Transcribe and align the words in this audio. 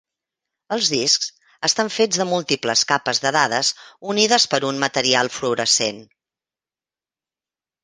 Els 0.75 0.87
discs 0.93 1.27
estan 1.69 1.91
fets 1.95 2.21
de 2.21 2.25
múltiples 2.29 2.83
capes 2.93 3.21
de 3.27 3.33
dades 3.37 3.71
unides 4.15 4.49
per 4.55 4.63
un 4.73 4.83
material 4.87 5.33
fluorescent. 5.37 6.03